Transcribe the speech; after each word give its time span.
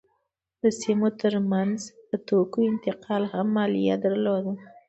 د 0.61 0.63
سیمو 0.81 1.07
ترمنځ 1.21 1.77
د 2.09 2.11
توکو 2.27 2.59
انتقال 2.71 3.23
هم 3.33 3.47
مالیه 3.55 3.95
درلوده. 4.05 4.53